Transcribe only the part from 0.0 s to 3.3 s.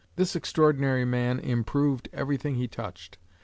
This extraordinary man improved everything he touched.